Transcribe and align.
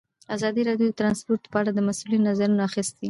ازادي 0.35 0.61
راډیو 0.69 0.87
د 0.89 0.97
ترانسپورټ 0.99 1.43
په 1.51 1.57
اړه 1.61 1.71
د 1.73 1.79
مسؤلینو 1.89 2.27
نظرونه 2.29 2.61
اخیستي. 2.69 2.99